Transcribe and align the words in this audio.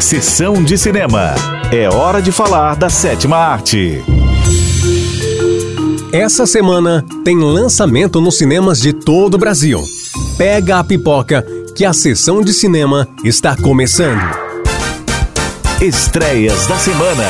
Sessão 0.00 0.62
de 0.62 0.76
cinema. 0.76 1.34
É 1.72 1.88
hora 1.88 2.20
de 2.20 2.30
falar 2.30 2.76
da 2.76 2.90
sétima 2.90 3.36
arte. 3.36 4.02
Essa 6.12 6.46
semana 6.46 7.04
tem 7.24 7.38
lançamento 7.38 8.20
nos 8.20 8.36
cinemas 8.36 8.80
de 8.80 8.92
todo 8.92 9.34
o 9.34 9.38
Brasil. 9.38 9.80
Pega 10.36 10.78
a 10.78 10.84
pipoca 10.84 11.44
que 11.74 11.84
a 11.84 11.92
sessão 11.92 12.42
de 12.42 12.52
cinema 12.52 13.08
está 13.24 13.56
começando. 13.56 14.22
Estreias 15.80 16.66
da 16.66 16.76
semana. 16.76 17.24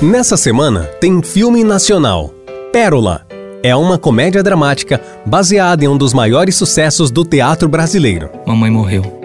Nessa 0.00 0.36
semana 0.36 0.84
tem 1.00 1.22
filme 1.22 1.64
nacional. 1.64 2.32
Pérola 2.72 3.26
é 3.62 3.74
uma 3.74 3.98
comédia 3.98 4.42
dramática 4.42 5.00
baseada 5.24 5.84
em 5.84 5.88
um 5.88 5.96
dos 5.96 6.12
maiores 6.12 6.54
sucessos 6.54 7.10
do 7.10 7.24
teatro 7.24 7.68
brasileiro. 7.68 8.28
Mamãe 8.46 8.70
morreu. 8.70 9.24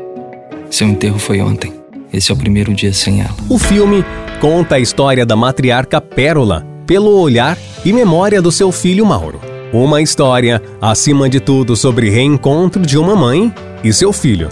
Seu 0.71 0.87
enterro 0.87 1.19
foi 1.19 1.41
ontem. 1.41 1.78
Esse 2.11 2.31
é 2.31 2.33
o 2.33 2.37
primeiro 2.37 2.73
dia 2.73 2.93
sem 2.93 3.21
ela. 3.21 3.35
O 3.49 3.57
filme 3.57 4.03
conta 4.39 4.75
a 4.75 4.79
história 4.79 5.25
da 5.25 5.35
matriarca 5.35 6.01
Pérola 6.01 6.65
pelo 6.85 7.19
olhar 7.19 7.57
e 7.85 7.93
memória 7.93 8.41
do 8.41 8.51
seu 8.51 8.71
filho 8.71 9.05
Mauro. 9.05 9.39
Uma 9.71 10.01
história, 10.01 10.61
acima 10.81 11.29
de 11.29 11.39
tudo, 11.39 11.75
sobre 11.75 12.09
reencontro 12.09 12.81
de 12.81 12.97
uma 12.97 13.15
mãe 13.15 13.53
e 13.83 13.93
seu 13.93 14.11
filho, 14.11 14.49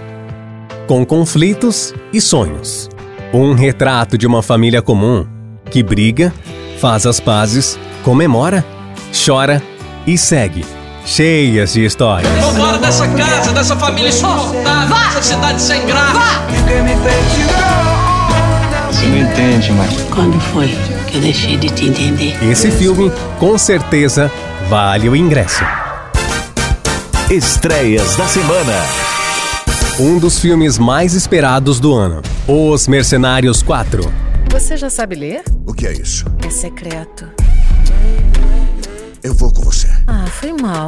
com 0.86 1.04
conflitos 1.04 1.94
e 2.14 2.22
sonhos. 2.22 2.88
Um 3.34 3.54
retrato 3.54 4.18
de 4.18 4.28
uma 4.28 4.44
família 4.44 4.82
comum 4.82 5.26
que 5.72 5.82
briga, 5.82 6.32
faz 6.80 7.06
as 7.08 7.20
pazes, 7.20 7.78
comemora, 8.04 8.64
chora 9.26 9.62
e 10.06 10.18
segue, 10.18 10.64
cheias 11.08 11.74
de 11.74 11.86
histórias. 11.86 12.30
Vambora 12.44 12.78
dessa 12.78 13.08
casa, 13.08 13.54
dessa 13.54 13.76
família 13.78 14.10
insuportável, 14.10 14.96
dessa 14.96 15.22
cidade 15.22 15.62
sem 15.62 15.86
graça. 15.86 16.44
Você 18.92 19.06
não 19.06 19.18
entende, 19.18 19.72
mãe. 19.72 19.88
Quando 20.14 20.40
foi 20.52 20.68
que 21.08 21.16
eu 21.16 21.22
deixei 21.22 21.58
de 21.58 21.70
te 21.70 21.88
entender? 21.88 22.38
Esse 22.44 22.70
filme, 22.70 23.12
com 23.40 23.58
certeza, 23.58 24.30
vale 24.70 25.08
o 25.08 25.16
ingresso. 25.16 25.64
Estreias 27.30 28.16
da 28.18 28.28
semana. 28.28 28.74
Um 30.00 30.20
dos 30.20 30.40
filmes 30.40 30.78
mais 30.78 31.14
esperados 31.14 31.80
do 31.80 31.94
ano: 31.96 32.22
Os 32.48 32.88
Mercenários 32.88 33.64
4. 33.64 34.12
Você 34.52 34.76
já 34.76 34.90
sabe 34.90 35.16
ler? 35.16 35.44
O 35.66 35.74
que 35.74 35.88
é 35.88 35.94
isso? 35.94 36.26
É 36.46 36.50
secreto. 36.50 37.30
Eu 39.28 39.34
vou 39.34 39.52
com 39.52 39.62
você. 39.62 39.90
Ah, 40.08 40.26
foi 40.28 40.54
mal. 40.54 40.88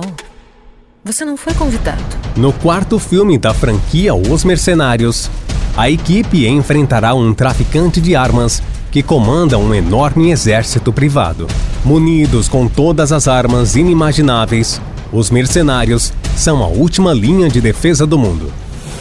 Você 1.04 1.26
não 1.26 1.36
foi 1.36 1.54
convidado. 1.54 2.02
No 2.38 2.54
quarto 2.54 2.98
filme 2.98 3.38
da 3.38 3.54
franquia 3.54 4.16
Os 4.16 4.46
Mercenários, 4.46 5.30
a 5.76 5.90
equipe 5.90 6.48
enfrentará 6.48 7.14
um 7.14 7.34
traficante 7.34 8.00
de 8.00 8.16
armas 8.16 8.64
que 8.92 9.04
comanda 9.04 9.58
um 9.58 9.74
enorme 9.76 10.32
exército 10.32 10.94
privado. 10.94 11.48
Munidos 11.84 12.48
com 12.48 12.66
todas 12.66 13.12
as 13.12 13.28
armas 13.28 13.76
inimagináveis, 13.76 14.80
os 15.12 15.30
mercenários 15.30 16.14
são 16.38 16.64
a 16.64 16.68
última 16.68 17.14
linha 17.14 17.50
de 17.50 17.60
defesa 17.60 18.08
do 18.08 18.18
mundo. 18.18 18.50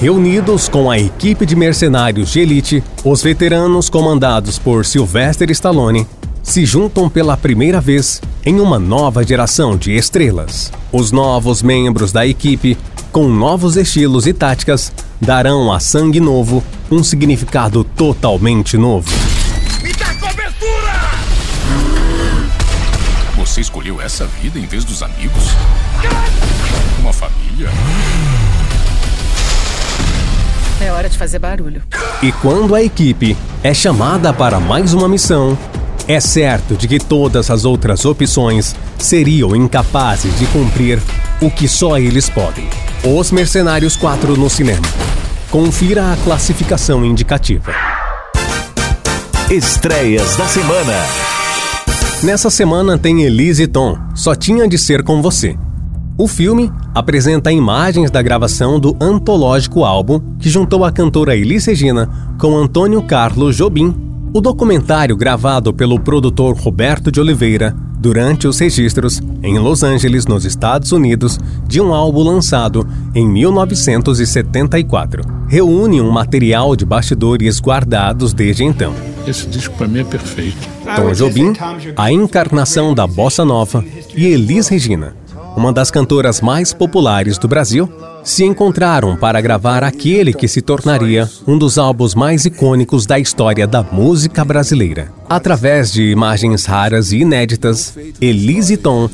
Reunidos 0.01 0.69
com 0.69 0.91
a 0.91 0.99
equipe 0.99 1.47
de 1.47 1.55
mercenários 1.55 2.31
de 2.31 2.41
elite, 2.41 2.83
os 3.05 3.23
veteranos 3.23 3.89
comandados 3.89 4.59
por 4.59 4.85
Sylvester 4.85 5.49
Stallone 5.53 6.09
se 6.43 6.65
juntam 6.65 7.09
pela 7.09 7.37
primeira 7.37 7.81
vez 7.81 8.21
em 8.49 8.61
uma 8.61 8.79
nova 8.79 9.23
geração 9.23 9.77
de 9.77 9.95
estrelas. 9.95 10.73
Os 10.91 11.13
novos 11.13 11.63
membros 11.63 12.13
da 12.13 12.27
equipe, 12.27 12.79
com 13.13 13.29
novos 13.29 13.77
estilos 13.77 14.27
e 14.27 14.33
táticas, 14.33 14.91
darão 15.21 15.71
a 15.71 15.79
sangue 15.79 16.19
novo 16.19 16.65
um 16.91 17.05
significado 17.05 17.85
totalmente 17.85 18.79
novo. 18.79 19.11
Me 19.83 19.93
dá 19.93 20.15
cobertura! 20.15 20.95
Você 23.37 23.61
escolheu 23.61 24.01
essa 24.01 24.25
vida 24.41 24.59
em 24.59 24.65
vez 24.65 24.83
dos 24.83 25.03
amigos? 25.03 25.45
Uma 27.01 27.13
família? 27.13 27.69
É 30.81 30.91
hora 30.91 31.11
de 31.11 31.19
fazer 31.19 31.39
barulho. 31.39 31.83
E 32.23 32.33
quando 32.33 32.75
a 32.75 32.83
equipe 32.83 33.37
é 33.63 33.75
chamada 33.75 34.33
para 34.33 34.59
mais 34.59 34.95
uma 34.95 35.07
missão, 35.07 35.59
é 36.09 36.21
certo 36.21 36.75
de 36.75 36.89
que 36.89 36.99
todas 36.99 37.51
as 37.51 37.67
outras 37.67 38.07
opções 38.07 38.75
seriam 38.99 39.55
incapazes 39.55 40.37
de 40.39 40.47
cumprir 40.47 40.99
o 41.39 41.51
que 41.51 41.69
só 41.69 41.99
eles 41.99 42.31
podem. 42.31 42.67
Os 43.05 43.31
Mercenários 43.31 43.95
4 43.95 44.35
no 44.35 44.49
cinema. 44.49 44.87
Confira 45.51 46.13
a 46.13 46.17
classificação 46.17 47.05
indicativa. 47.05 47.73
Estreias 49.51 50.35
da 50.37 50.47
semana. 50.47 50.95
Nessa 52.23 52.49
semana 52.49 52.97
tem 52.97 53.23
Elise 53.23 53.67
Tom, 53.67 53.97
Só 54.15 54.35
Tinha 54.35 54.67
de 54.67 54.79
Ser 54.79 55.03
Com 55.03 55.21
Você. 55.21 55.57
O 56.17 56.27
filme 56.27 56.73
apresenta 56.95 57.53
imagens 57.53 58.11
da 58.11 58.23
gravação 58.23 58.81
do 58.81 58.97
antológico 58.99 59.85
álbum 59.85 60.21
que 60.39 60.49
juntou 60.49 60.85
a 60.85 60.91
cantora 60.91 61.37
Elis 61.37 61.67
Regina 61.67 62.09
com 62.41 62.57
Antônio 62.57 63.03
Carlos 63.03 63.57
Jobim. 63.57 64.08
O 64.33 64.43
documentário 64.43 65.17
gravado 65.17 65.73
pelo 65.73 65.99
produtor 65.99 66.55
Roberto 66.55 67.11
de 67.11 67.19
Oliveira 67.19 67.75
durante 67.99 68.47
os 68.47 68.59
registros 68.59 69.23
em 69.43 69.59
Los 69.59 69.83
Angeles, 69.83 70.27
nos 70.27 70.45
Estados 70.45 70.93
Unidos, 70.93 71.39
de 71.67 71.81
um 71.81 71.95
álbum 71.95 72.23
lançado 72.23 72.87
em 73.15 73.27
1974. 73.27 75.23
Reúne 75.49 76.03
um 76.03 76.11
material 76.11 76.77
de 76.77 76.85
bastidores 76.85 77.59
guardados 77.59 78.35
desde 78.35 78.65
então. 78.65 78.93
Esse 79.27 79.47
disco 79.47 79.75
para 79.77 79.89
mim 79.89 80.01
é 80.01 80.05
perfeito. 80.05 80.69
Tom 80.95 81.13
Jobim, 81.13 81.55
a 81.97 82.13
encarnação 82.13 82.95
da 82.95 83.07
bossa 83.07 83.47
nova, 83.47 83.83
e 84.15 84.27
Elis 84.27 84.69
Regina, 84.69 85.17
uma 85.57 85.73
das 85.73 85.91
cantoras 85.91 86.41
mais 86.41 86.73
populares 86.73 87.39
do 87.39 87.49
Brasil, 87.49 87.91
se 88.23 88.45
encontraram 88.45 89.17
para 89.17 89.41
gravar 89.41 89.83
aquele 89.83 90.33
que 90.33 90.47
se 90.47 90.61
tornaria 90.61 91.29
um 91.47 91.59
dos 91.59 91.79
álbuns 91.79 92.15
mais 92.15 92.45
icônicos 92.45 93.07
da 93.07 93.19
história 93.19 93.67
da 93.67 93.83
música 93.83 94.45
brasileira. 94.45 95.13
Através 95.29 95.93
de 95.93 96.11
imagens 96.11 96.65
raras 96.65 97.13
e 97.13 97.19
inéditas, 97.19 97.97
Elise 98.21 98.77
Tom 98.77 99.09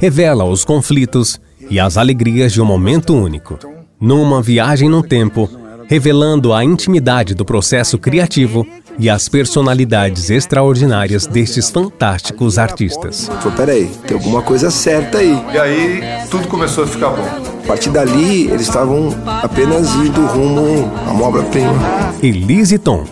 revela 0.00 0.44
os 0.44 0.64
conflitos 0.64 1.40
e 1.70 1.78
as 1.78 1.96
alegrias 1.96 2.52
de 2.52 2.60
um 2.60 2.64
momento 2.64 3.14
único. 3.14 3.58
Numa 4.00 4.42
viagem 4.42 4.88
no 4.88 5.02
tempo, 5.02 5.48
revelando 5.88 6.52
a 6.52 6.64
intimidade 6.64 7.34
do 7.34 7.44
processo 7.44 7.98
criativo 7.98 8.66
e 8.98 9.10
as 9.10 9.28
personalidades 9.28 10.30
extraordinárias 10.30 11.26
destes 11.26 11.70
fantásticos 11.70 12.58
artistas. 12.58 13.30
Falei, 13.40 13.56
peraí, 13.56 13.90
tem 14.06 14.16
alguma 14.16 14.42
coisa 14.42 14.70
certa 14.70 15.18
aí. 15.18 15.38
E 15.52 15.58
aí 15.58 16.00
tudo 16.30 16.48
começou 16.48 16.84
a 16.84 16.86
ficar 16.86 17.10
bom. 17.10 17.26
A 17.64 17.66
partir 17.66 17.90
dali, 17.90 18.46
eles 18.48 18.62
estavam 18.62 19.10
apenas 19.42 19.94
indo 19.96 20.24
rumo 20.26 20.90
à 21.06 21.10
uma 21.10 21.26
obra-prima. 21.26 21.72
Elise 22.22 22.78
Tom, 22.78 23.04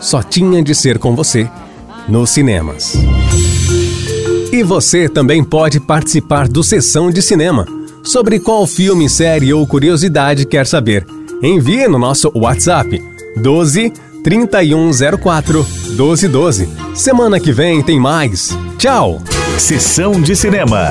só 0.00 0.22
tinha 0.22 0.62
de 0.62 0.74
ser 0.74 0.98
com 0.98 1.14
você 1.14 1.48
nos 2.08 2.30
cinemas. 2.30 2.94
E 4.50 4.62
você 4.62 5.08
também 5.08 5.44
pode 5.44 5.78
participar 5.78 6.48
do 6.48 6.64
Sessão 6.64 7.10
de 7.10 7.20
Cinema. 7.20 7.66
Sobre 8.02 8.40
qual 8.40 8.66
filme, 8.66 9.08
série 9.08 9.52
ou 9.52 9.66
curiosidade 9.66 10.46
quer 10.46 10.66
saber? 10.66 11.06
Envie 11.42 11.86
no 11.86 11.98
nosso 11.98 12.32
WhatsApp 12.34 13.00
12 13.36 13.92
3104 14.22 15.64
1212. 15.88 16.68
Semana 16.94 17.38
que 17.40 17.52
vem 17.52 17.82
tem 17.82 17.98
mais. 17.98 18.56
Tchau! 18.78 19.20
Sessão 19.58 20.20
de 20.20 20.36
cinema. 20.36 20.90